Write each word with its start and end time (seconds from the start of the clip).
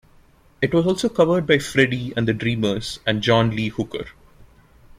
It 0.63 0.73
was 0.73 0.87
also 0.87 1.09
covered 1.09 1.45
by 1.45 1.59
Freddie 1.59 2.11
and 2.17 2.27
the 2.27 2.33
Dreamers 2.33 2.99
and 3.05 3.21
John 3.21 3.51
Lee 3.55 3.67
Hooker. 3.69 4.07